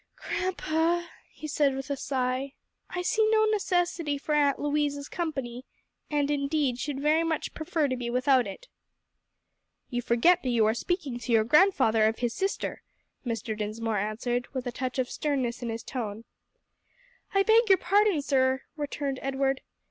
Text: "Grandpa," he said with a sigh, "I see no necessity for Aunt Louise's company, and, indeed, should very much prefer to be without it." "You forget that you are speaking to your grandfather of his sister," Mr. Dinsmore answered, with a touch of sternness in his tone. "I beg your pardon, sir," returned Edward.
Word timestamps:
"Grandpa," 0.17 1.03
he 1.31 1.47
said 1.47 1.75
with 1.75 1.91
a 1.91 1.95
sigh, 1.95 2.53
"I 2.89 3.03
see 3.03 3.23
no 3.29 3.45
necessity 3.45 4.17
for 4.17 4.33
Aunt 4.33 4.57
Louise's 4.57 5.07
company, 5.07 5.63
and, 6.09 6.31
indeed, 6.31 6.79
should 6.79 6.99
very 6.99 7.23
much 7.23 7.53
prefer 7.53 7.87
to 7.87 7.95
be 7.95 8.09
without 8.09 8.47
it." 8.47 8.67
"You 9.91 10.01
forget 10.01 10.41
that 10.41 10.49
you 10.49 10.65
are 10.65 10.73
speaking 10.73 11.19
to 11.19 11.31
your 11.31 11.43
grandfather 11.43 12.05
of 12.07 12.17
his 12.17 12.33
sister," 12.33 12.81
Mr. 13.23 13.55
Dinsmore 13.55 13.99
answered, 13.99 14.47
with 14.55 14.65
a 14.65 14.71
touch 14.71 14.97
of 14.97 15.07
sternness 15.07 15.61
in 15.61 15.69
his 15.69 15.83
tone. 15.83 16.23
"I 17.35 17.43
beg 17.43 17.69
your 17.69 17.77
pardon, 17.77 18.23
sir," 18.23 18.63
returned 18.75 19.19
Edward. 19.21 19.61